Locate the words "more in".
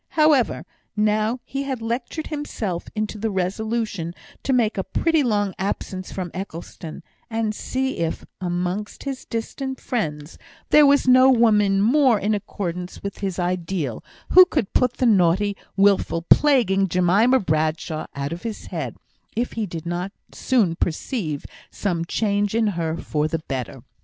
11.81-12.33